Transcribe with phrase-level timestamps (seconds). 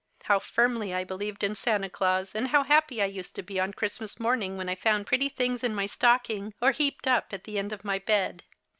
[0.23, 3.71] How firmly I believed in Santa Glaus, and how happy I used to be on
[3.75, 7.59] Christmas morning when I found pretty things in my stocking, or heaped up at the
[7.59, 8.41] end of my bed